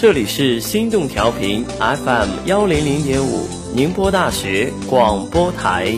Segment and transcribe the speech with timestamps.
[0.00, 5.94] 这里是心动调频 FM 幺零零点五，宁波大学广播台。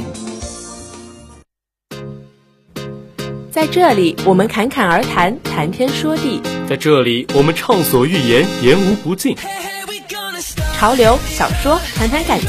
[3.53, 9.37] 在这里，我们侃侃而谈，谈天说地；在这里，我们畅所欲言，言无不尽。
[10.77, 12.49] 潮流小说，谈谈感情；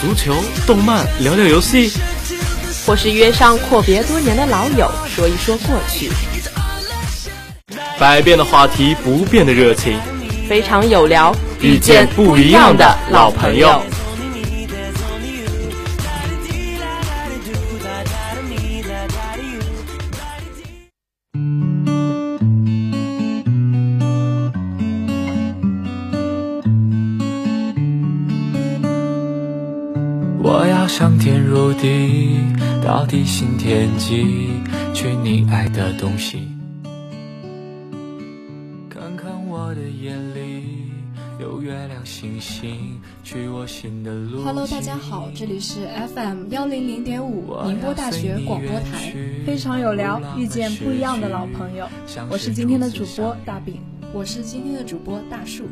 [0.00, 0.32] 足球、
[0.64, 1.90] 动漫，聊聊游戏；
[2.86, 6.08] 或是约上阔别多年的老友，说一说过去。
[7.98, 9.98] 百变的话题，不变的热情，
[10.48, 13.82] 非常有聊，遇见不一样的老朋友。
[30.42, 32.40] 我要上天入地，
[32.82, 34.48] 到地心天际，
[34.94, 36.57] 去你爱的东西。
[42.08, 44.42] 星星，去我心的路。
[44.42, 49.12] Hello，大家好，这里是 FM 幺零零点五宁波大学广播台，
[49.44, 51.86] 非常有聊，遇见不一样的老朋友。
[52.30, 53.82] 我是今天的主播大饼，
[54.14, 55.64] 我是今天的主播大树。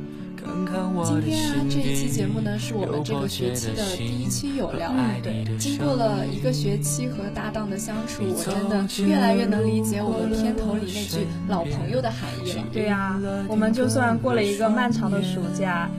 [1.05, 4.93] 今天啊，这一期节目呢，是我们这个学期的第一期有聊。
[5.21, 12.63] 对，经过了一个学期和搭档的相处，我真的越来越能理解我们片头里那句“老朋友”的含义了。
[12.73, 15.91] 对呀，我们就算过了一个漫长的暑假。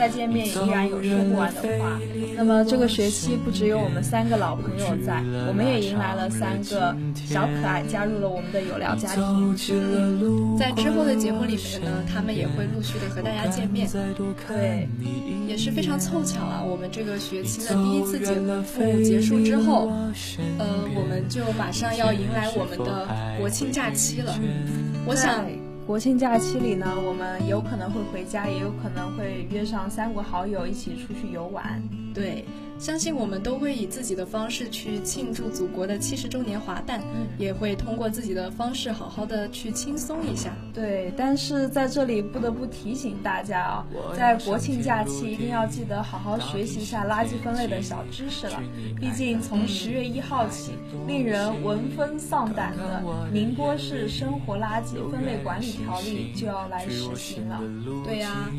[0.00, 2.00] 再见面也依然有说不完的话。
[2.34, 9.54] 那么这个学期不只有我们三个老朋友在，我们也迎来了三个小可爱加入了我们的有聊家庭。
[10.58, 13.86] 在之后的节目里面呢，他们也会陆续的和大家见面。
[14.48, 14.88] 对，
[15.46, 18.62] 也是非常凑巧啊，我们这个学期的第一次节目
[19.04, 19.92] 结束之后，
[20.58, 23.06] 呃，我们就马上要迎来我们的
[23.38, 24.34] 国庆假期了。
[25.04, 25.44] 我想。
[25.90, 31.82] 国庆假期里呢，我们有可能会回家，也有可能会约上三五好友一起出去游玩。
[32.14, 32.44] 对。
[32.80, 37.02] 相信我们都会以自己的方式去庆祝祖国的七十周年华诞，
[37.36, 40.56] 也会通过自己的方式好好的去轻松一下。
[40.72, 43.86] 对，但是在这里不得不提醒大家啊，
[44.16, 48.62] 在国庆假期一定要记得好好学习一下垃圾分类的小知识了。
[48.98, 50.72] 毕竟从十月一号起，
[51.06, 57.60] 令人闻风丧胆的《宁波市生活垃圾分类管理条例》就要来实行了。
[58.06, 58.50] 对呀。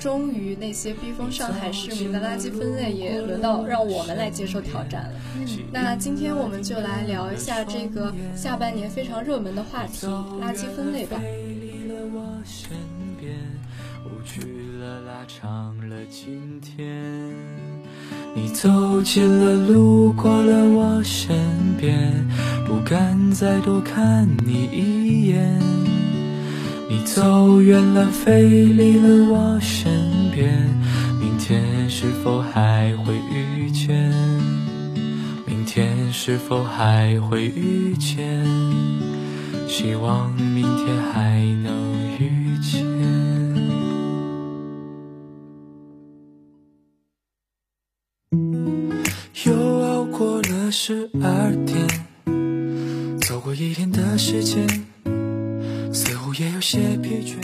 [0.00, 5.10] 终于，那些逼疯上海市民的垃圾分类也轮到让我们来接受挑战了。
[5.70, 10.06] 那今天我们就来聊一下这个下半年非常热门的话题——
[10.40, 11.20] 垃圾分类吧。
[18.34, 21.36] 你走近了，路过了我身
[21.78, 22.26] 边，
[22.66, 25.60] 不敢再多看你一眼。
[26.90, 30.68] 你走远了，飞离了我身边，
[31.20, 34.12] 明天是否还会遇见？
[35.46, 38.44] 明天是否还会遇见？
[39.68, 42.84] 希望明天还能遇见。
[49.44, 54.89] 又熬过了十二点，走过一天的时间。
[56.40, 57.36] 也有些疲倦。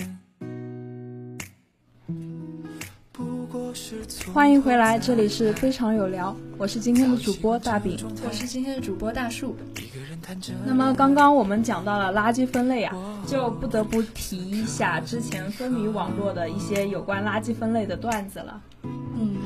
[4.33, 9.55] 欢迎回来，这里是非常有聊，我是今天的主播大饼，我是今天的主播大树。
[10.65, 12.97] 那么刚刚我们讲到了垃圾分类啊，
[13.27, 18.63] 就不得不提一下之前风靡网络的一些有关垃圾分类的段子了。
[18.83, 19.37] 嗯，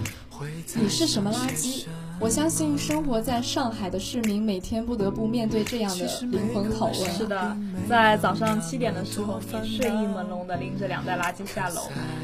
[0.75, 1.85] 你是什么垃圾？
[2.19, 7.11] 我相信生活在上海的市民每天不得不面对这样的灵魂拷问。
[7.15, 7.57] 是的，
[7.89, 11.81] 在早上七点的时候，你睡意朦胧的拎着两袋垃圾下楼，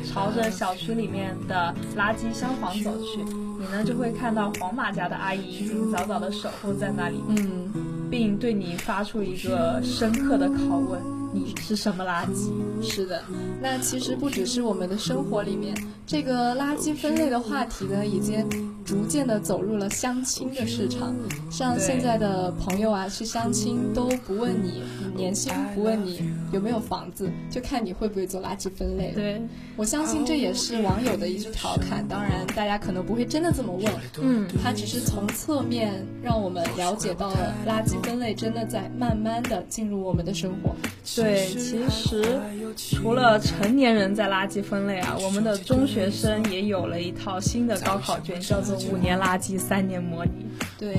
[0.07, 7.73] 朝着小区里面的垃圾箱房走去，你呢就会看到黄马甲的阿姨已经早早的守候在那里，嗯，
[8.11, 11.01] 并对你发出一个深刻的拷问：
[11.37, 12.51] 你是什么垃圾？
[12.83, 13.23] 是的，
[13.61, 18.47] 那其实不只是我们的生活里面，这个垃圾分类的话题呢，已经
[18.85, 21.15] 逐渐的走入了相亲的市场。
[21.51, 24.83] 像现在的朋友啊，去相亲都不问你
[25.15, 26.23] 年薪，不问你
[26.53, 29.13] 有没有房子，就看你会不会做垃圾分类。
[29.15, 29.43] 对，
[29.77, 32.07] 我相信这也是网友的一句调侃。
[32.09, 33.93] 当然，大家可能不会真的这么问。
[34.21, 40.75] 嗯，他只是从侧面让我们了解到了垃圾分类真的在慢慢的进入我们的生活。
[41.17, 42.39] 对，其实
[42.77, 50.47] 除了成年人在垃圾分类啊，我们的中学生也有了一套新的高考卷，叫做五年垃圾三年模拟。
[50.79, 50.97] 对，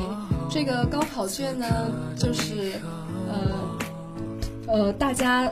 [0.49, 1.65] 这个高考卷呢，
[2.17, 2.73] 就是
[3.27, 3.77] 呃
[4.67, 5.51] 呃，大家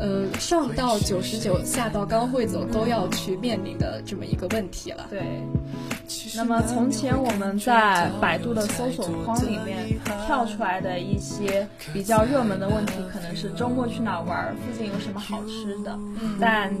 [0.00, 5.06] 呃，上到九十九，下到刚会走，都要去面临的这么一个问题了。
[5.10, 5.22] 对。
[6.34, 9.86] 那么从前我们在百度的搜索框里面
[10.26, 15.92] 跳出来的一些比较热门的问题，可能是周末去哪玩，附近有什么好吃的。
[16.20, 16.36] 嗯。
[16.40, 16.74] 但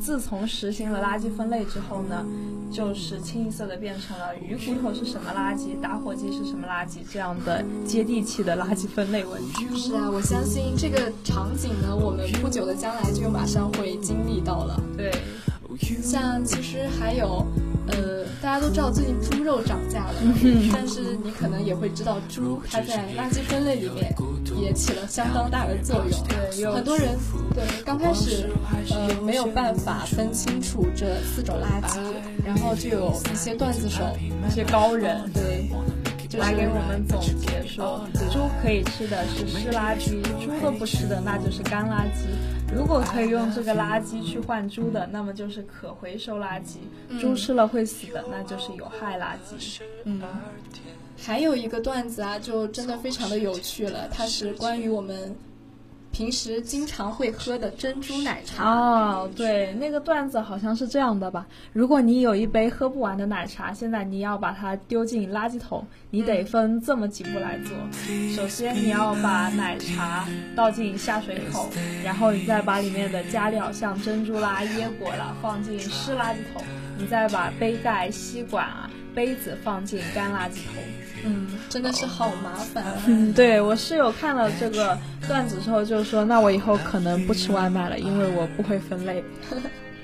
[0.00, 2.24] 自从实行了垃圾分类之后呢，
[2.72, 9.68] 就是清一色的变成了鱼骨头是什么垃圾，打火机是什么垃圾这样的接地气的垃圾分类问题。
[9.76, 14.80] 是啊，我相信这个场景呢，我们不久的将来就马上会经历到了。
[14.96, 15.12] 对，
[16.02, 17.46] 像其实还有。
[17.88, 20.14] 呃，大家都知道最近猪肉涨价了，
[20.72, 24.14] 但是你可能也会知道，猪它在垃圾分类里面
[24.60, 26.24] 也起了相当大的作用。
[26.28, 27.16] 对，很多人
[27.54, 28.48] 对刚开始
[28.90, 31.98] 呃没有办法分清楚这四种垃圾，
[32.44, 34.02] 然后就有一些段子手、
[34.48, 35.70] 一些高人对。
[36.38, 42.26] 来给我们总结说，猪可以吃的是湿垃圾，猪都不吃的那就是干垃圾。
[42.74, 46.78] 如果可以用这个垃圾去换猪的，那么就是可回收垃圾。
[47.20, 49.80] 猪吃了会死的，那就是有害垃圾。
[50.04, 50.20] 嗯，
[51.18, 55.34] 还有一个段子啊，就真的非常的有趣了，它是关于我们。
[56.12, 61.46] 平时经常会喝的珍珠奶茶哦，对，那个段子好像是这样的吧？
[61.72, 67.74] 如果你有一杯喝不完的奶茶，现在你要把它丢进垃圾桶，你得分这么几步来做。
[68.36, 71.70] 首先，你要把奶茶倒进下水口，
[72.04, 76.62] 然后你再把里面的加料，像珍珠啦、椰果啦，放进湿垃圾桶，
[76.98, 80.82] 你再把杯盖、吸管啊、杯子放进干垃圾桶。
[81.24, 82.84] 嗯，真的是好麻烦。
[83.06, 84.98] 嗯，对我室友看了这个
[85.28, 89.22] 段子之后就说：“那我以后可能不吃外卖了，因为我不会分类。”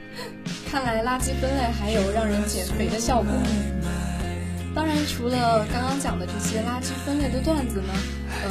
[0.70, 3.32] 看来垃圾分类还有让人减肥的效果。
[4.74, 7.92] 当然，除了刚刚讲的这些垃圾分类的段子呢，
[8.44, 8.50] 呃，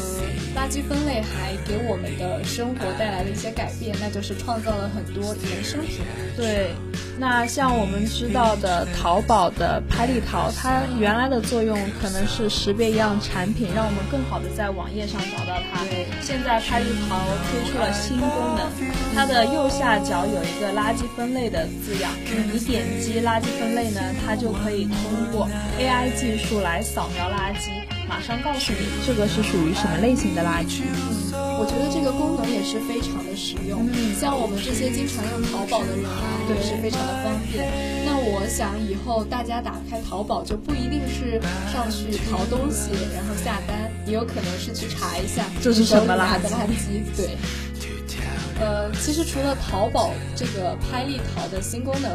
[0.56, 6.00] 垃圾分类还给我们的生活带来了一些改变，那就是创造了很多衍生品。
[6.36, 6.72] 对。
[7.19, 15.84] 那像我们知道的淘宝的拍立淘，它原来的作用可能是识别一样产品，让我们更好的在网页上找到它。
[15.86, 17.19] 对，现在拍立淘
[17.50, 18.69] 推出了新功能，
[19.16, 22.12] 它的右下角有一个垃圾分类的字样，
[22.54, 25.50] 你点击垃圾分类呢，它就可以通过
[25.80, 30.81] AI 技术来扫描垃圾，马上告诉你这个是属于什么类型的垃圾。
[31.59, 33.89] 我觉得这个功能也是非常的实用，
[34.19, 37.68] 像我们这些经常用淘宝的人啊，也是非常的方便。
[38.06, 41.42] 那我想以后大家打开淘宝就不一定是
[41.74, 46.48] 上去淘东西，然后下单，也有可能是去查一下这是什么垃圾。
[46.50, 47.36] 垃圾对。
[48.59, 52.09] 呃，其实除了淘宝这个拍立淘的新功能，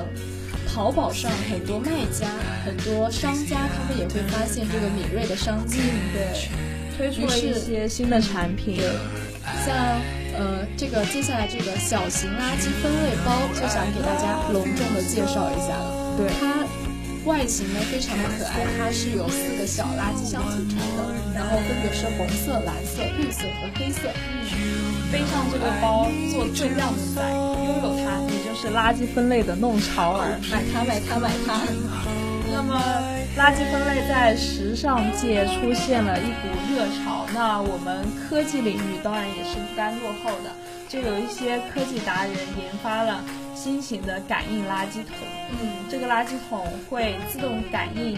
[0.73, 2.27] 淘宝上很多卖家、
[2.65, 5.79] 很多商家，他们也会发现这个敏锐的商机，
[6.15, 6.49] 对，
[6.97, 8.81] 推出了一些新的产品。
[9.67, 9.77] 像
[10.35, 16.17] 呃，这个接下来这个小型垃圾分类包，就想给大家隆重的介绍一下了。
[16.17, 16.65] 对，它
[17.27, 21.05] 外形呢非常的可爱，它是由四个小垃圾箱组成的，
[21.35, 24.09] 然后分别是红色、蓝色、绿色和黑色。
[25.13, 28.32] 背上这个包做最靓仔，拥有它，你
[28.63, 30.39] 就是垃圾分类的弄潮儿。
[30.49, 31.61] 买它，买它，买它。
[32.55, 32.81] 那么，
[33.37, 37.27] 垃圾分类在时尚界出现了一股热潮。
[37.35, 40.53] 那我们科技领域当然也是不甘落后的，
[40.89, 45.27] 就有一些科技达人研发了新型的感应垃圾桶。
[45.61, 48.17] 嗯，这个垃圾桶会自动感应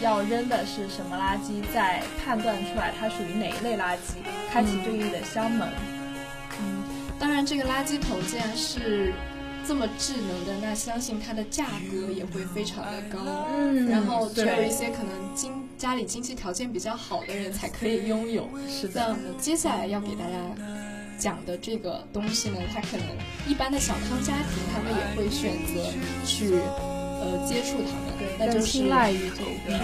[0.00, 4.18] 要扔的是什么垃圾，再判断出来它属于哪一类垃圾，
[4.50, 5.68] 开启对应的箱门。
[6.58, 6.82] 嗯，
[7.20, 9.12] 当然，这个垃圾桶既然是。
[9.66, 13.18] 这么智能的，那相信它的价格也会非常的高。
[13.56, 18.48] 嗯，然后只有一些可能经家里经济条件比较好的人才可以拥有。
[18.68, 19.16] 是的。
[19.24, 20.36] 那接下来要给大家
[21.18, 23.06] 讲的这个东西呢，它可能
[23.48, 25.90] 一般的小康家庭他们也会选择
[26.24, 26.54] 去
[27.20, 28.14] 呃接触它们。
[28.18, 29.80] 对，那就是青睐于这个，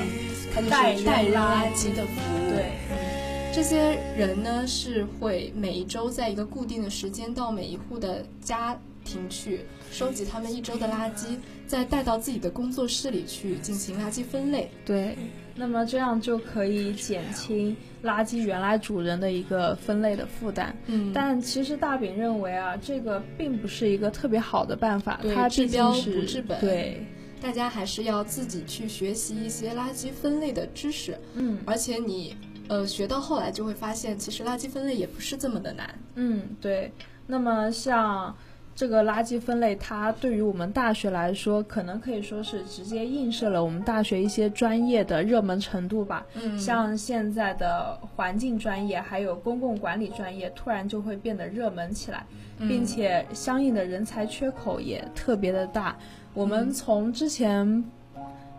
[0.55, 2.51] 它就是带垃圾的服务。
[2.51, 2.73] 对，
[3.53, 8.79] 这些人呢是会每一周在一个固定的时间到每一户的家。
[9.05, 14.71] 庭去收集他们一周的垃圾，再带到自己的工作室里去进行垃圾分类。
[14.85, 15.17] 对，
[15.55, 20.75] 那么这样就可以减轻垃圾原来主人的一个分类的负担。
[20.87, 25.21] 嗯，但其实大饼认为啊，这个并不是一个特别好的办法。
[25.35, 26.59] 它治标不治本。
[26.61, 27.07] 对，
[27.41, 31.19] 大家还是要自己去学习一些垃圾分类的知识。
[31.35, 32.37] 嗯，而且你
[32.69, 35.99] 呃学到后来就会发现，其实垃圾分类也不是这么的难。
[36.15, 36.91] 嗯，对。
[37.27, 38.35] 那么像。
[38.75, 46.25] 这个垃圾分类，它对于我们大学来说，可能可以说是直接映射了我们大学一些专业的热门程度吧。
[46.35, 52.25] 嗯像现在的环境专业，还有公共管理专业，突然就会变得热门起来，
[52.59, 55.95] 并且相应的人才缺口也特别的大。
[56.33, 57.85] 我们从之前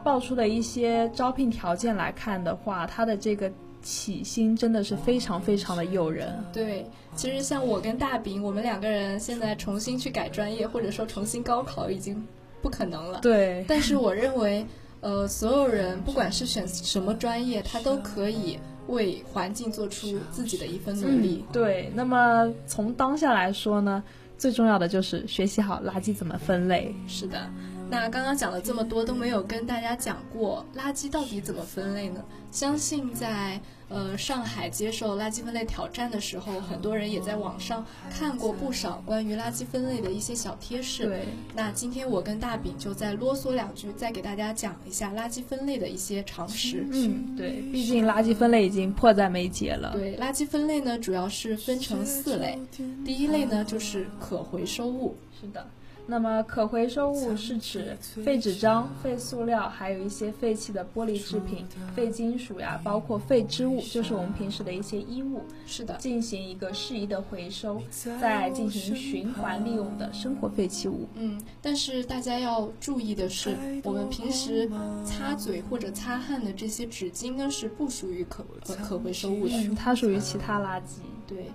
[0.04, 3.52] 爆出的一些招聘条件来看的话，它的这个
[3.84, 6.34] 起薪真的是非常非常的诱人。
[6.52, 12.26] 对，其实像我跟大饼，我们两个人现在重新去改专业，或者说重新高考，已经
[12.62, 13.20] 不可能了。
[13.22, 14.66] 对，但是我认为，
[15.02, 21.44] 呃，所有人不管是选什么专业，他都可以为环境做出自己的一份努力。
[21.52, 24.02] 对，那么从当下来说呢，
[24.38, 26.96] 最重要的就是学习好垃圾怎么分类。
[27.08, 27.50] 是的，
[27.94, 32.26] 那刚刚讲了这么多，都没有跟大家讲过垃圾到底怎么分类呢？
[32.50, 41.06] 相信在呃上海接受垃圾分类挑战的时候，很多人也在网上看过不少关于垃圾分类的一些小贴士。
[41.06, 46.88] 对，那今天我跟大饼就再啰嗦两句，再给大家讲一下垃圾分类的一些常识。
[46.92, 49.92] 嗯，对，毕竟垃圾分类已经迫在眉睫了。
[49.94, 52.60] 对，垃圾分类呢，主要是分成四类。
[53.06, 55.16] 第一类呢，就是可回收物。
[55.40, 55.68] 是的。
[56.06, 67.82] 那么可回收物是指废纸张、废塑料，还有一些废弃的玻璃制品、废金属呀，包括废织物，就是我们平时的一些衣物，是的，进行一个适宜的回收，
[68.20, 71.08] 再进行循环利用的生活废弃物。
[71.16, 74.70] 嗯，但是大家要注意的是，我们平时
[75.06, 79.56] 擦嘴或者擦汗的这些纸巾呢，是不属于可可可回收物的。
[79.56, 81.00] 嗯，它属于其他垃圾。
[81.26, 81.46] 对，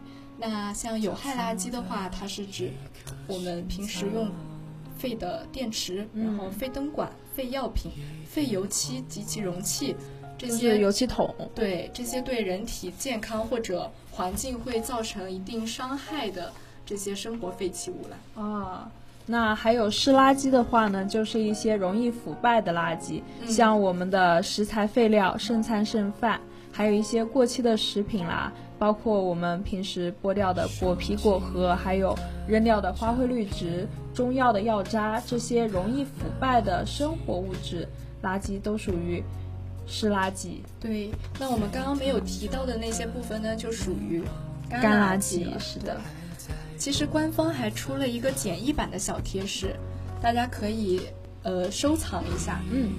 [0.40, 2.70] 那像有害垃圾的话，它是指
[3.26, 4.30] 我们平时用
[4.96, 7.90] 废的电池，然后废灯管、废药品、
[8.24, 9.96] 废油漆及其容器
[10.38, 11.34] 这就是些油漆桶。
[11.54, 16.52] 对这些对人体健康或者环境会造成一定伤害的
[16.86, 18.42] 这些生活废弃物了。
[18.42, 18.90] 啊，
[19.26, 26.40] 那还有湿垃圾的话呢，就是一些容易腐败的垃圾，像我们的食材废料、剩菜剩饭，
[26.72, 37.88] 还有一些过期的食品啦，包括我们平时剥掉的果皮、果核，还有扔掉的花卉绿植、中药的药渣，这些容易腐败的生活物质
[38.22, 39.22] 垃圾都属于
[39.86, 40.58] 湿垃圾。
[40.78, 41.10] 对，
[41.40, 44.22] 那我们刚刚没有提到的那些部分呢，就属于
[44.68, 45.20] 干干垃。
[45.20, 46.00] 圾是的，
[46.76, 49.74] 其实官方还出了一个简易版的小贴士，
[50.20, 51.00] 大家可以
[51.42, 52.60] 呃收藏一下。
[52.70, 52.90] 嗯，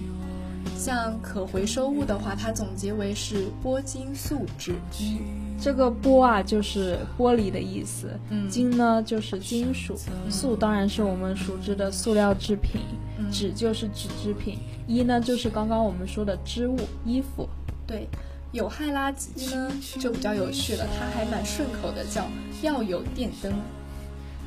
[0.77, 5.19] 像可回收物的话，它总结为是玻金素纸一。
[5.61, 8.47] 这个玻啊就是玻璃的意思，嗯。
[8.49, 9.97] 金呢就是金属，
[10.29, 12.81] 塑当然是我们熟知的塑料制品，
[13.17, 13.29] 嗯。
[13.29, 17.47] 纸就是纸制品，衣呢就是刚刚我们说的织物衣服。
[17.85, 18.07] 对，
[18.53, 22.25] 有害垃圾呢就比较有趣了，它还蛮顺口的，叫
[22.61, 23.51] 要有电灯。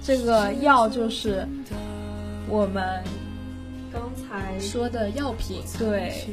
[0.02, 1.46] 这个药就是
[2.48, 3.04] 我们
[3.92, 6.26] 刚才说的药品，对，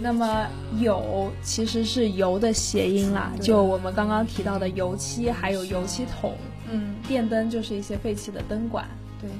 [0.00, 0.46] 那么
[0.78, 6.36] 铀其实是油的谐音啦，就我们刚刚提到的油漆，还有油漆桶，
[6.70, 8.86] 嗯，电灯就是一些废弃的灯管。
[9.18, 9.30] 对。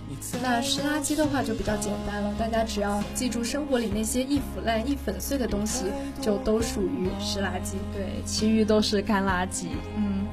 [0.43, 5.85] 那湿垃圾的话就比较简单了，大家只要记住生活里那些易腐烂、易粉碎的东西，
[6.21, 7.75] 就都属于湿垃圾。
[7.93, 9.67] 对，其余都是干垃圾。
[9.97, 10.27] 嗯，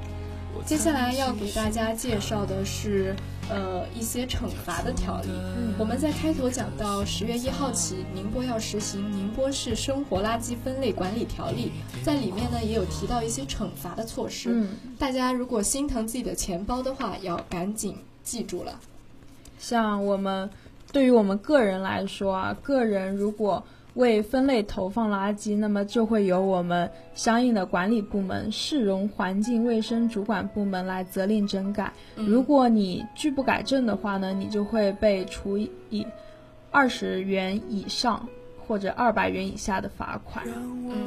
[0.66, 3.14] 接下来要给大家介绍的是，
[3.50, 5.30] 呃，一些惩罚的条例。
[5.30, 11.72] 嗯我们在开头讲到，十月一号起，宁波要实行《宁波市生活垃圾分类管理条例》，
[12.06, 14.50] 在里面呢也有提到一些惩罚的措施。
[14.52, 14.70] 嗯，
[15.00, 18.80] 大家如果心疼自己的钱包的话，要赶紧记住了。
[19.58, 20.50] 像我们
[20.92, 23.64] 对于我们个人来说啊，个人如果
[23.96, 31.94] 未分类投放垃圾，那么就会由我们相应的管理部门市容环境卫生主管部门来责令整改。
[32.16, 36.06] 如果你拒不改正的话呢，你就会被处以
[36.72, 38.28] 二十元以上
[38.67, 40.46] 或者二百元以下的罚款。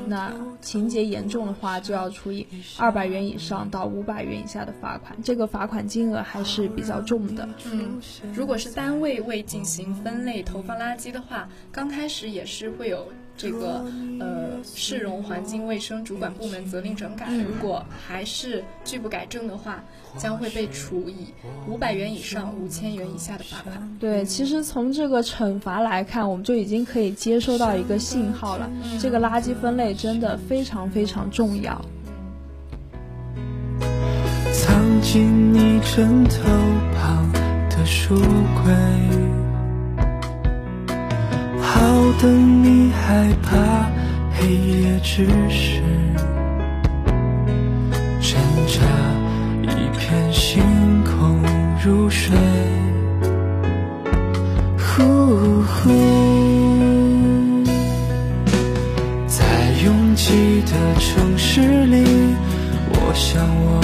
[0.07, 2.47] 那情节严重的话，就要处以
[2.79, 5.17] 二百元以上到五百元以下的罚款。
[5.23, 7.49] 这个罚款金额还是比较重的。
[7.73, 8.01] 嗯，
[8.33, 13.85] 如果是单位未进行分类投放垃圾的话，刚开始也是会有这个
[14.19, 17.27] 呃市容环境卫生主管部门责令整改。
[17.31, 19.83] 如果还是拒不改正的话，
[20.17, 21.27] 将会被处以
[21.69, 23.97] 五百元以上五千元以下的罚款。
[24.01, 28.71] 对，其实从这个惩罚来看，我们就已经可以接收到一个信号了。
[28.99, 31.85] 这个垃圾分类真的非常非常重要。
[34.53, 36.43] 藏进你枕头
[36.95, 37.31] 旁
[37.69, 38.73] 的书柜，
[41.77, 41.83] 好
[42.23, 43.53] 等你害怕
[44.33, 45.83] 黑夜之时，
[48.19, 48.81] 挣扎
[49.63, 50.63] 一片星
[51.05, 51.39] 空
[51.85, 52.35] 入睡。
[59.29, 59.45] 在
[59.85, 62.03] 拥挤的城市里，
[62.89, 63.83] 我想我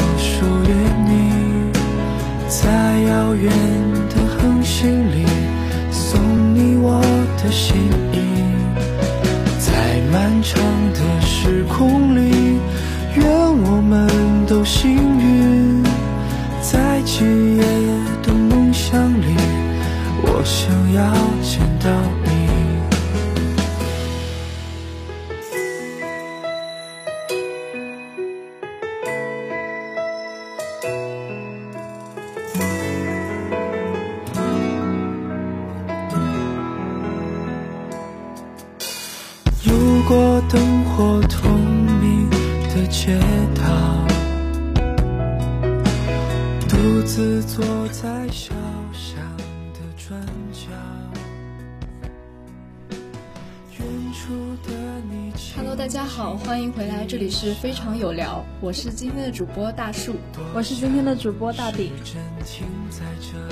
[57.82, 60.14] 常有聊，我是今天的主播大树。
[60.54, 61.90] 我是今天的主播大饼。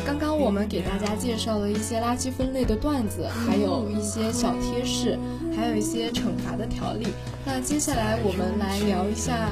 [0.06, 5.18] 刚刚我们给大家介绍了一些垃圾分类的段子，还有一些小贴士，
[5.56, 7.08] 还有一些惩罚的条例。
[7.44, 9.50] 那接下来我们来聊一下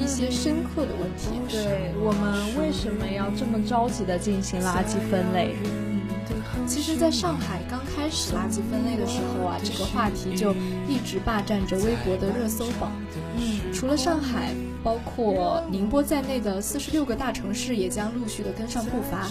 [0.00, 1.38] 一些深刻的问题。
[1.50, 5.54] 对我们为什么要这么着急的进行垃圾分类？
[6.66, 10.54] 其实，在上海刚开始垃圾分类的时候啊，这个话题就
[10.88, 12.90] 一直霸占着微博的热搜榜。
[13.36, 19.28] 嗯，除了上海，包括宁波在内的四十六个大城市也将陆续的跟上步伐。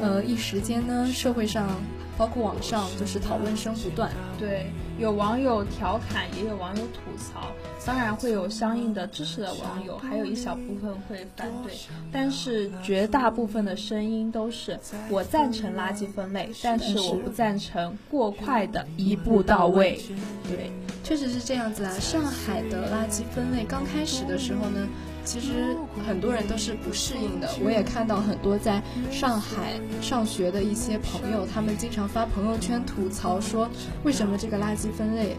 [0.00, 1.68] 呃，一时间呢，社会上
[2.16, 4.10] 包括网上就是讨论声不断。
[4.38, 7.48] 对，有网友调侃，也有网友吐槽，
[7.84, 11.74] 当然会有相应的支持的网友，还有一小部分会反对，
[12.12, 14.78] 但是绝大部分的声音都是
[15.10, 20.00] 我赞成垃圾分类，但是我不赞成过快的一步到位。
[20.48, 20.70] 对，
[21.02, 21.92] 确实是这样子啊。
[21.98, 24.86] 上海的垃圾分类刚开始的时候呢，
[25.24, 25.76] 其实
[26.06, 27.48] 很多人都是不适应的。
[27.64, 33.68] 我也看到很多在上海上学的一些朋友，他们经常发朋友圈吐槽说，
[34.04, 35.36] 为什么这个垃圾分类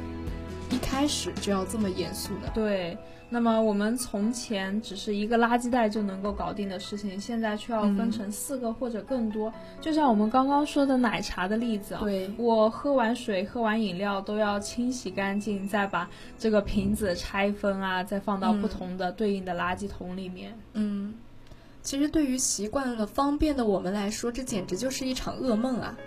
[0.75, 2.49] 一开始就要这么严肃呢？
[2.53, 2.97] 对，
[3.29, 9.51] 那么我们从前只是一个垃圾袋就能够搞定的事情，现在却要分成四个或者更多。
[9.79, 20.53] 就像我们刚刚说的奶茶的例子啊，对我喝完水、喝完饮料都要清洗干净，再把这个瓶子拆分啊，再放到不同的对应的垃圾桶里面。
[20.73, 21.13] 嗯，
[21.81, 25.97] 其实对于习惯了方便的我们来说，这简直就是一场噩梦啊！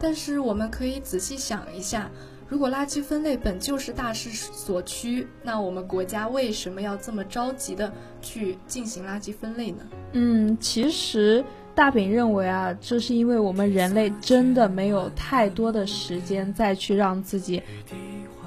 [0.00, 2.10] 但是我们可以仔细想一下，
[2.48, 9.86] 如果垃圾分类本就是大势所趋，那我们国家为什么要这么着急的去进行垃圾分类呢？
[10.12, 17.62] 嗯，其实大饼认为啊，这是因为我们人类真的没有太多的时间再去让自己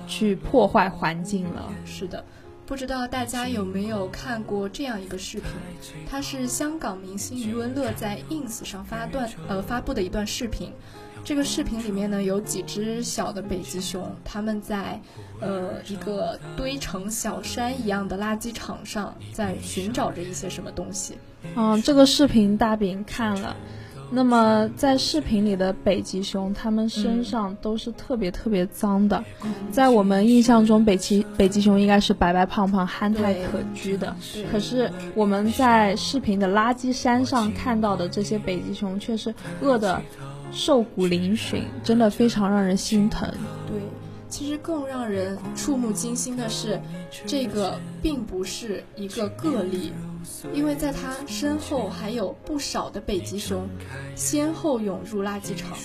[0.08, 1.72] 去破坏环境了。
[1.86, 2.26] 是的，
[2.72, 5.50] 不知道大家有没有看过这样一个视频？
[6.10, 10.72] 它是香港明星余文乐在 ins 上发段呃发布的一段视频。
[11.22, 14.98] 这个视频里面呢，有几只小的北极熊，它们在
[15.42, 21.18] 呃一个堆成小山一样的垃圾场上，在寻找着一些什么东西。
[21.58, 23.54] 嗯，这个视频大饼看了。
[24.14, 29.24] 那么在视频里的北极熊，它们身上都是特别特别脏的。
[29.72, 34.14] 在我们印象中，北极北极熊应该是白白胖胖、憨态可掬的。
[34.52, 40.02] 可是我们在视频的垃圾山上看到的这些北极熊，却是饿得
[40.52, 43.30] 瘦骨嶙峋，真的非常让人心疼。
[43.66, 43.80] 对，
[44.28, 46.78] 其实更让人触目惊心的是，
[47.26, 49.94] 这个并不是一个个例，
[50.54, 53.68] 因为在它身后还有不少的北极熊
[54.16, 55.78] 先后涌入垃圾场。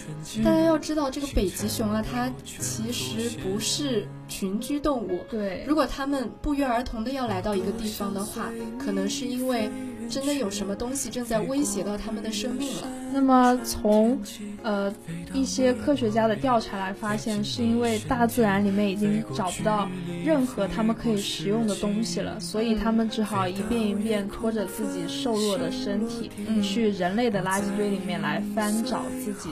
[0.44, 5.20] 大家要知道，这个北极熊啊，它其实不是群居动物。
[5.30, 9.70] 对如果它们不约而同的要来到一个地方的话，可能是因为
[10.08, 12.88] 真的有什么东西正在威胁到它们的生命了。
[13.12, 14.20] 那么从
[14.62, 14.92] 呃
[15.32, 19.88] 一些科学家的调查来发现，是因为大自然里面已经找不到
[20.24, 26.30] 任何他们可以食用的东西了，所以他们只好一遍一遍拖着自己瘦弱的身体，
[26.62, 29.48] 去人类的垃圾堆里面来翻找自己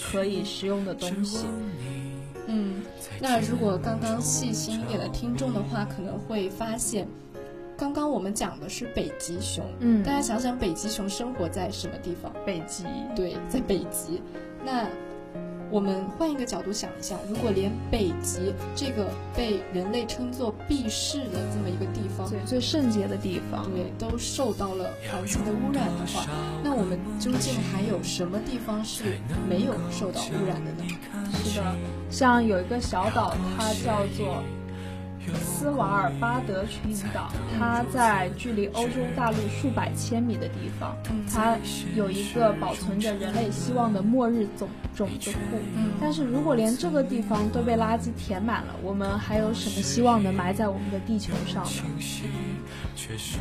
[0.00, 1.46] 可以食用的东西。
[2.46, 2.82] 嗯，
[3.20, 7.06] 那如果刚刚细心一点的听众的话，可能会发现，
[7.76, 9.64] 刚刚我们讲的是北极熊。
[9.80, 12.32] 嗯大家想想，北极熊生活在什么地方？
[12.44, 14.20] 北极，对，在北极。
[14.64, 14.86] 那
[15.70, 23.64] 我们换一个角度想一下，如果连北极这个被人类称作避世的这么一个地方，最最圣洁的地方。
[23.70, 26.26] 对，都受到了环境的污染的话，
[26.62, 29.16] 那我们究竟还有什么地方是
[29.48, 30.84] 没有受到污染的呢？
[31.42, 31.74] 是的，
[32.12, 34.42] 像有一个小岛，它叫做。
[35.62, 40.96] 斯瓦尔巴德群岛，它在距离欧洲大陆数百千米的地方，
[41.32, 41.56] 它
[41.94, 45.38] 有一个保存着人类希望的末日种种子库。
[46.00, 51.70] 但是如果连这个地方都被垃圾填满了，我们还有什么希望能埋在我们的地球上呢？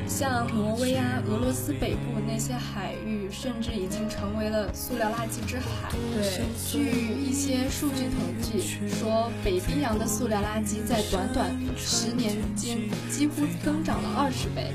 [0.07, 5.91] 像挪威啊、俄罗斯北部那些海域，甚至已经成为了塑料垃圾之海。
[6.13, 12.77] 对，据一些数据统计说，北冰洋的塑料垃圾在短短十年间
[13.09, 14.71] 几乎增长了二十倍。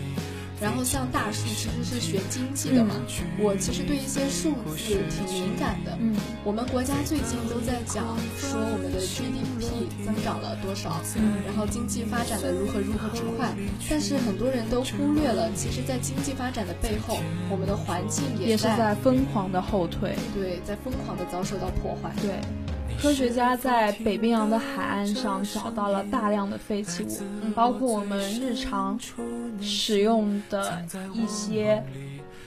[0.58, 2.94] 然后像大树其实是学经济的嘛，
[3.38, 5.94] 我其实对一些数字挺敏感的。
[6.00, 13.52] 嗯，我们国家最近都在讲说我们的 GDP 增长了多少，嗯，然后经济发展的如何如何之快，
[13.90, 17.18] 但是很多人都忽略了，其实，在经济发展的背后，
[17.50, 22.40] 我们的环境也是在疯狂的后退，对，在疯狂的遭受到破坏，对。
[23.00, 28.98] 科学家在北冰洋的海岸上找到了大量的废弃物，包括我们日常
[29.60, 31.84] 使用的一些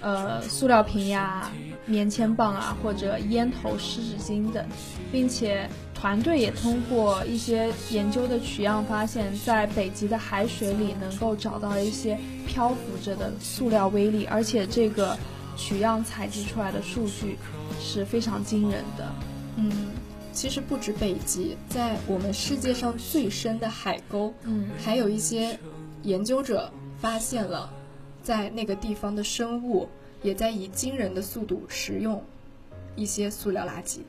[0.01, 1.49] 呃塑料瓶呀、
[1.85, 4.65] 棉签棒啊，或者烟头、湿纸巾等，
[5.11, 15.15] 并且团队也通过一些研究的取样，发现，在北极的海水里能够找到一些漂浮着的塑料微粒，而且这个
[15.55, 17.37] 取样采集出来的数据
[17.79, 19.07] 是非常惊人的，
[19.55, 19.71] 嗯。
[20.31, 25.59] 其实不止北极，在我们世界上最深的海沟，嗯，还有一些
[26.03, 27.71] 研究者发现了，
[28.23, 29.87] 在那个地方的生物
[30.21, 32.23] 也在以惊人的速度食用
[32.95, 33.99] 一些塑料垃圾。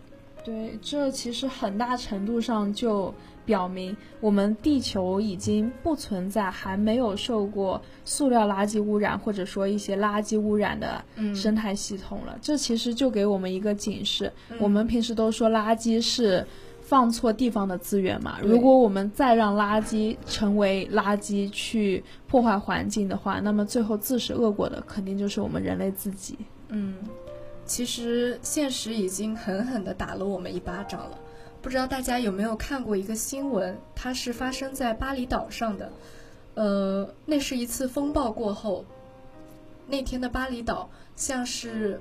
[0.44, 3.12] 对，这其实很大程度上就
[3.50, 12.38] 表明，我们地球已经不存在还没有受过塑料垃圾污染，或者说一些垃圾污染的生态系统了。
[12.40, 14.32] 这其实就给我们一个警示。
[14.60, 16.46] 我们平时都说垃圾是
[16.80, 26.38] 放错地方的资源嘛，如果我们再让垃圾成为垃圾去破坏环境的话，那么最后自食恶果的肯定就是我们人类自己。
[26.68, 26.94] 嗯。
[27.66, 31.16] 其实现实已经狠狠地打了我们一巴掌了，
[31.62, 33.78] 不知道大家有没有看过一个新闻？
[33.94, 35.92] 它是发生在巴厘岛上的，
[36.54, 38.84] 呃，那是一次风暴过后，
[39.86, 42.00] 那天的巴厘岛像是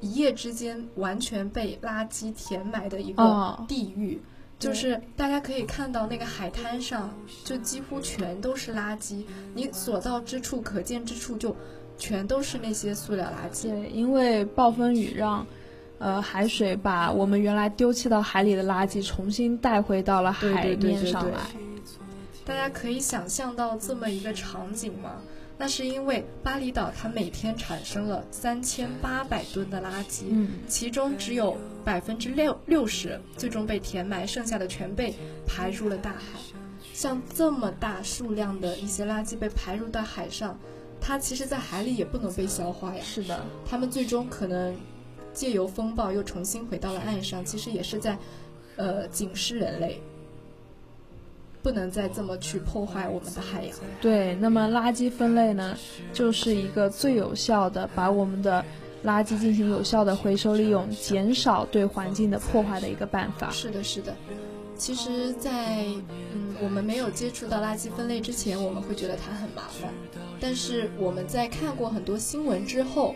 [0.00, 4.20] 一夜之间完全被垃圾填埋的一个地狱，
[4.58, 7.14] 就是大家可以看到那个海滩上
[7.44, 11.54] 就几乎全都是垃圾，你所到之处、可见之处就。
[11.98, 13.68] 全都是那些塑料垃圾。
[13.68, 15.46] 对，因为暴风雨让，
[16.00, 21.38] 呃，海水把我们原来丢弃到海里的垃圾重新带回到了海面上来。
[22.42, 25.16] 大家可以想象到这么一个场景吗？
[25.58, 30.24] 那是因为巴厘岛它每天产生了三千八百吨的垃圾，
[30.66, 35.14] 其中只有百分之六六十最终被填埋，剩下的全被
[35.46, 36.40] 排入了大海。
[36.94, 40.58] 像这么大数量的一些垃圾被排入到海上。
[41.02, 43.02] 它其实，在海里也不能被消化呀。
[43.02, 44.74] 是的，它们最终可能
[45.32, 47.44] 借由风暴又重新回到了岸上。
[47.44, 48.18] 其实也是在，
[48.76, 50.00] 呃，警示人类，
[51.62, 53.76] 不能再这么去破坏我们的海洋。
[54.00, 55.76] 对，那么垃圾分类呢，
[56.12, 58.64] 就是一个最有效的把我们的
[59.04, 63.50] 垃圾进行有效的回收利用，减少对环境的破坏的一个办法。
[63.50, 64.14] 是的，是的。
[64.76, 65.84] 其实，在
[66.34, 69.92] 嗯，我们没有接触到垃圾分类之前，我们会觉得它很麻烦。
[70.40, 73.14] 但是我们在看过很多新闻之后，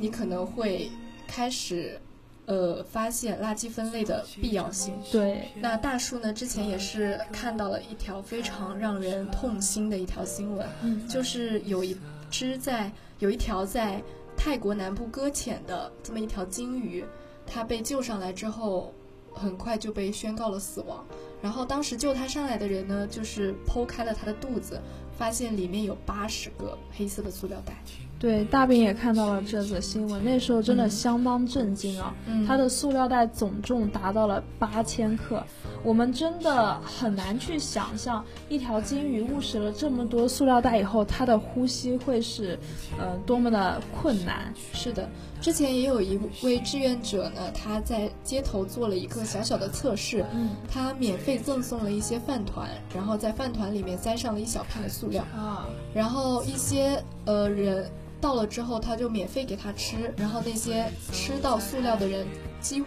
[0.00, 0.90] 你可能会
[1.34, 1.98] 开始，
[2.44, 4.92] 呃，发现垃圾分类的必要性。
[5.10, 6.30] 对，那大树呢？
[6.30, 10.68] 之前也是看到了一条非常让人痛心的一条新闻，
[11.08, 11.96] 就是有一
[12.30, 14.02] 只在有一条在
[14.36, 17.02] 泰国南部搁浅的这么一条金鱼，
[17.46, 18.92] 它被救上来之后。
[19.34, 21.02] 很快就被宣告了死亡。
[21.40, 24.78] 然后当时救它上来的人呢，就是剖开了它的肚子，
[25.16, 27.72] 发现里面有八十个黑色的塑料袋。
[28.22, 32.14] 对，大饼也看到了这则新闻，那时候真的相当震惊啊！
[32.46, 35.42] 它的塑料袋总重达到了八千克，
[35.82, 42.56] 我们真的很难去想象，一条金鱼误食了这么多塑料袋以后，它的呼吸会是，
[42.96, 44.54] 呃，多么的困难。
[44.72, 45.08] 是的。
[45.40, 50.24] 之前也有一位志愿者呢，他在街头做了一个小小的测试，
[50.70, 57.90] 他免费赠送了一些饭团，然后在饭团里面塞上了一小片的塑料，啊，然后一些呃人
[58.22, 62.26] 到了之后，他就免费给他吃，然后那些吃到塑料的人
[62.60, 62.86] 几乎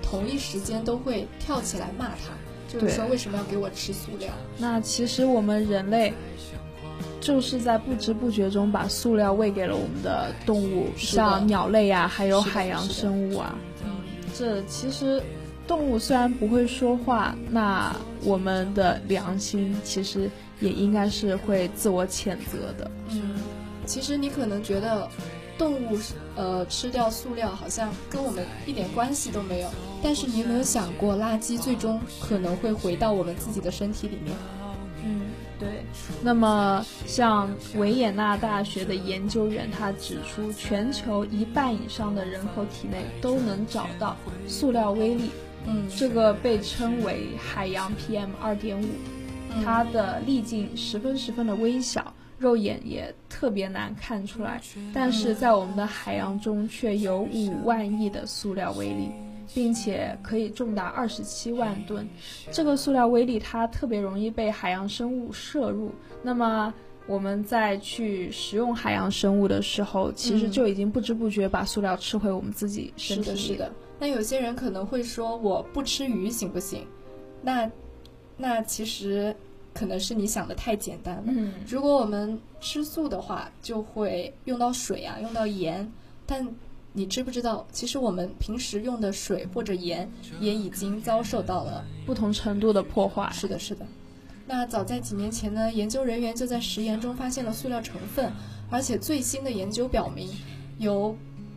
[0.00, 2.32] 同一时间都会跳起来骂他，
[2.72, 4.32] 就是说为什么要给我吃塑料？
[4.56, 6.14] 那其实我们人类。
[7.20, 13.56] 就是在不知不觉中把塑料喂给了我们的动物，像鸟类啊，还有海洋生物啊。
[13.82, 13.90] 嗯，
[14.36, 15.22] 这其实
[15.66, 22.90] 动物虽然不会说话，那我们的良心其实也应该是会自我谴责的。
[23.08, 23.36] 嗯，
[23.86, 25.08] 其实你可能觉得
[25.56, 25.98] 动物
[26.36, 29.70] 呃吃掉塑料好像跟我们一点关系都没有，
[30.02, 34.34] 但是你有没有想过，垃圾最终可能会回到我们自己的身体里面？
[35.04, 35.20] 嗯，
[35.58, 35.84] 对。
[36.22, 44.16] 那么像维也纳大学的研究员他指出，全球一半以上的人口体内都能找到
[44.48, 45.30] 塑料微粒。
[45.66, 48.86] 嗯，这个被称为海洋 PM 二点五，
[49.64, 54.60] 它的粒径十分十分的微小，肉眼也特别难看出来。
[54.92, 59.10] 但是在我们的海洋中，却有五万亿的塑料微粒，
[59.54, 62.08] 并且可以重达二十七万吨。
[62.50, 65.90] 这个塑料微粒它特别容易被海洋生物摄入。
[66.22, 66.72] 那么
[67.06, 73.36] 我们在去食用海洋生物的时候，其实就已经不知不觉把塑料吃回我们自己身体里。
[73.36, 73.72] 是的，是的。
[73.98, 76.86] 那有些人可能会说我不吃鱼行不行？
[77.42, 77.70] 那
[78.36, 79.36] 那其实
[79.74, 81.24] 可能是你想的太简单了。
[81.26, 85.92] 嗯，如果我们吃素的话，就会用到水啊，用到盐。
[86.24, 86.48] 但
[86.92, 90.08] 你知不知道，其实我们平时用的水或者盐
[90.40, 93.28] 也已经遭受到了不同程度的破坏。
[93.32, 93.84] 是的，是的。
[94.46, 98.32] 那早在几年前呢，研究人员就在食盐中发现了塑料成分，
[98.70, 100.30] 而且最新的研究表明，
[100.78, 101.16] 有。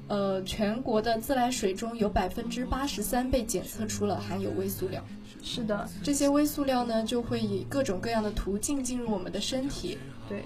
[0.10, 5.04] 呃，全国的自来水中有百分之八十三被检测出了含有微塑料。
[5.42, 9.98] 是的，这些微塑料呢，就会以各种各样的途径进入我们的身体。
[10.28, 10.44] 对，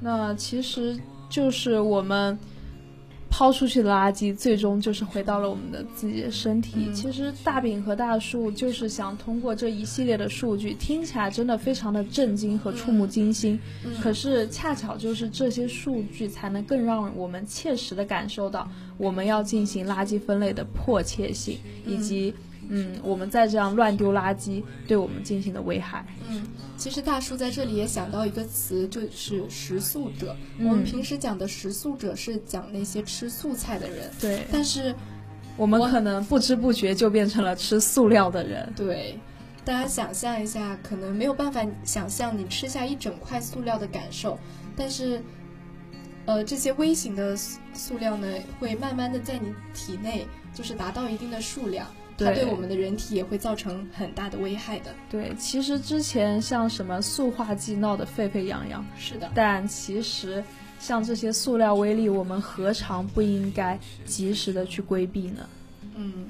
[0.00, 2.38] 那其实就是我们。
[3.32, 6.92] 抛出去的垃圾最终就是回到了我们的自己的身体。
[6.92, 13.58] 其实大饼和大树就是想通过这一系列的数据，听起来真的非常的震惊和触目惊心。
[14.02, 22.34] 可是恰巧就是这些数据，才能更让我们切实的感受到我们要进行垃圾分类的迫切性，以及。
[22.36, 22.49] 嗯，
[23.02, 26.04] 我们再这样乱丢垃圾，对我们进行的危害。
[26.28, 30.36] 嗯，其实大叔在这里也想到一个词，就是食素者。
[30.58, 34.10] 我们平时讲的食素者是讲那些吃素菜的人。
[34.20, 34.46] 对。
[34.52, 34.94] 但是，
[35.56, 38.72] 我们可能不知不觉就变成了吃塑料的人。
[38.76, 39.18] 对。
[39.62, 44.38] 大家想象一下，可能没有办法想象你吃下一整块塑料的感受，
[44.74, 45.22] 但是，
[46.24, 48.26] 呃，这些微型的塑料呢，
[48.58, 51.86] 会慢慢的在你体内，就是达到一定的数量。
[52.26, 54.94] 它对我们的人体也会造成很大的危害的。
[55.10, 59.30] 对，其实之前像什么塑化剂闹得沸沸扬扬，是的。
[59.34, 60.42] 但其实
[60.78, 65.48] 像这些塑料微粒，我们何尝不应该及时的去规避呢？
[65.96, 66.26] 嗯，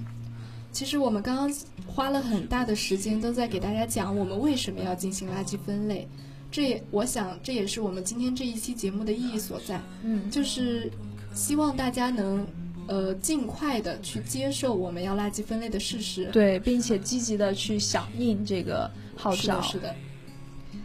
[0.73, 1.53] 其实我们刚刚
[1.87, 6.09] 花了很大的时间都在给大家讲我们为什么要进行垃圾分类，
[6.51, 9.81] 这也我想这也是我们今天这一期节目的意义所在。
[10.03, 10.91] 嗯，就是
[11.35, 12.47] 希望大家能。
[12.89, 19.39] 呃，尽快的去接受我们要垃圾分类的事实，对，并且积极的去响应这个号召。
[19.39, 19.63] 是的。
[19.63, 19.95] 是的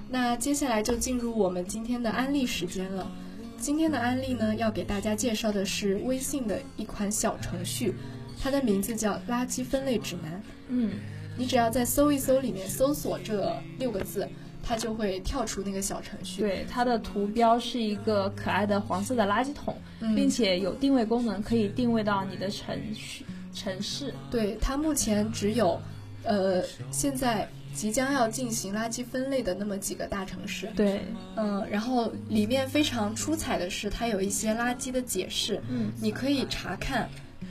[0.08, 3.12] 那接下来就进入我们今天的安利时间了。
[3.58, 7.96] 今天的安利呢，要给大家介绍的是微信的一款小程序，
[8.40, 10.42] 它的名字叫“垃圾分类指南”。
[10.70, 10.92] 嗯，
[11.36, 14.28] 你只要在搜一搜里面搜索这六个字。
[14.68, 16.42] 它就会跳出那个小程序。
[16.42, 19.78] 对，它的图标是一个可爱的黄色的垃圾桶，
[20.16, 23.24] 并且有定位功能，可以定位到你的城区、
[23.54, 24.12] 城市。
[24.32, 25.80] 对，它目前只有，
[26.24, 30.68] 呃，现在即将要进行垃圾分类的那么几个大城市。
[30.76, 31.02] 对，
[31.36, 37.08] 嗯，然后里面非常出彩的是，它有一些垃圾的解释，嗯，你可以查看。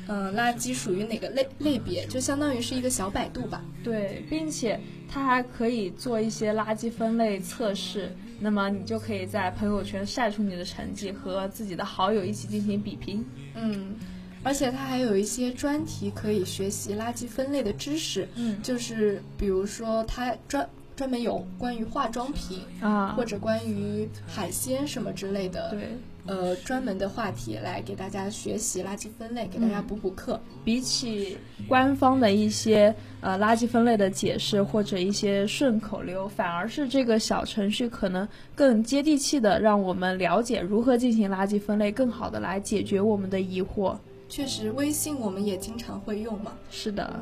[0.08, 2.06] 嗯，垃圾属于哪个类类别？
[2.06, 3.64] 就相当于是一个小百度吧。
[3.82, 13.24] 对，并且它还可以做一些垃圾分类测试，那么你就可以在朋友圈晒出你的成绩，和自己的好友一起进行比拼。
[13.54, 13.94] 嗯，
[14.42, 18.28] 而且它还有一些专题可以学习垃圾分类的知识。
[18.34, 25.70] 嗯，就是比如说它专专门有关于化妆品啊，或者关于海鲜什么之类的。
[25.70, 25.88] 对。
[26.26, 30.40] 呃，专门的话题来给大家学习垃圾分类，给大家补补课。
[30.64, 31.36] 比起
[31.68, 43.94] 官方的一些呃垃圾分类的解释或者一些顺口溜，反而是这个小程序可能更接地气的，让我们了解如何进行垃圾分类，更好的来解决我们的疑惑。
[44.26, 46.52] 确实，微信我们也经常会用嘛。
[46.70, 47.20] 是的。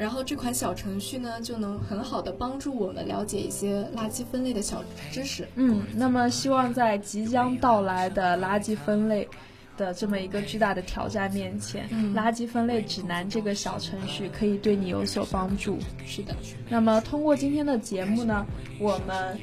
[0.00, 4.82] 然后这款小程序呢，就能很好的帮助我们了解一些垃圾分类的小
[5.12, 5.46] 知识。
[5.56, 9.28] 嗯，那么希望在即将到来的垃圾分类
[9.76, 15.78] 的这么一个巨大的挑战面前，垃圾分类指南这个小程序可以对你有所帮助。
[16.06, 16.34] 是的。
[16.70, 18.46] 那么通过今天的节目呢，
[18.78, 19.38] 我们。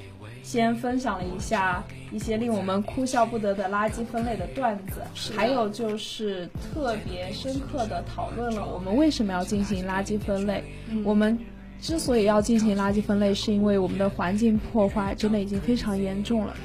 [0.47, 5.01] 先分享了一下一些令我们哭笑不得的垃圾分类的段子，
[5.35, 10.63] 还有就是特别深刻的讨论了我们为什么要进行垃圾分类。
[11.03, 11.37] 我们
[11.81, 16.55] 之所以要进行垃圾分类，是因为我们的环境破坏真的已经非常严重了，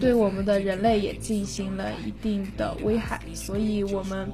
[0.00, 4.26] 对我们的人类也进行了一定的危害，所以我们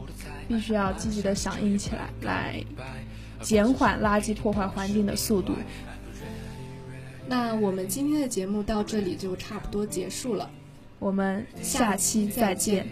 [0.46, 2.64] 必须要积极的响应起来，来
[3.40, 5.54] 减缓垃圾破坏环境的速度。
[7.28, 10.50] 那我们今天的节目到这里就差不多结束了，
[10.98, 12.86] 我们下期再见。